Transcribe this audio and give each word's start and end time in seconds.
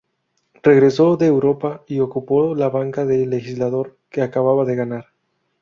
Regresó 0.63 1.15
de 1.15 1.27
Europa 1.27 1.83
y 1.87 1.99
ocupó 1.99 2.55
la 2.55 2.69
banca 2.69 3.05
de 3.05 3.27
legislador 3.27 3.99
que 4.09 4.23
acababa 4.23 4.65
de 4.65 4.75
ganar. 4.75 5.09